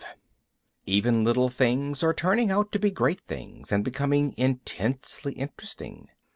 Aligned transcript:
V 0.01 0.07
Even 0.87 1.23
little 1.23 1.47
things 1.49 2.01
are 2.01 2.11
turning 2.11 2.49
out 2.49 2.71
to 2.71 2.79
be 2.79 2.89
great 2.89 3.21
things 3.27 3.71
and 3.71 3.83
becoming 3.85 4.33
intensely 4.35 5.33
interesting. 5.33 6.07